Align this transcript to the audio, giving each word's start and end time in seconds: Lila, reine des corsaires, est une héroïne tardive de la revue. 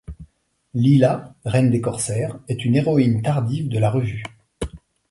Lila, 0.73 1.35
reine 1.45 1.69
des 1.69 1.79
corsaires, 1.79 2.39
est 2.47 2.65
une 2.65 2.75
héroïne 2.75 3.21
tardive 3.21 3.69
de 3.69 3.77
la 3.77 3.91
revue. 3.91 4.23